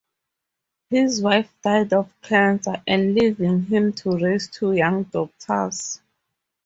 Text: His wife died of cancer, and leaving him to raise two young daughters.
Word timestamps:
His 0.89 1.21
wife 1.21 1.53
died 1.61 1.93
of 1.93 2.11
cancer, 2.23 2.81
and 2.87 3.13
leaving 3.13 3.65
him 3.67 3.93
to 3.93 4.17
raise 4.17 4.47
two 4.49 4.73
young 4.73 5.03
daughters. 5.03 6.01